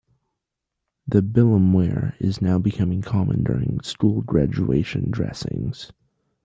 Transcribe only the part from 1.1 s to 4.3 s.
bilumware is now becoming common during school